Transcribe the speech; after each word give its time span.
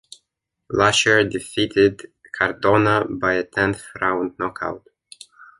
Laciar 0.71 1.29
defeated 1.29 2.07
Cardona 2.33 3.05
by 3.07 3.35
a 3.35 3.43
tenth 3.43 3.83
round 4.01 4.33
knockout. 4.39 4.83